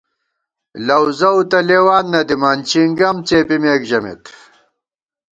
لَؤ 0.85 1.03
زَؤ 1.19 1.37
تہ 1.49 1.59
لېوان 1.67 2.05
نہ 2.11 2.21
دِمان 2.27 2.57
چِنگَم 2.69 3.15
څېپِمېک 3.27 3.81
ژَمېت 3.89 4.23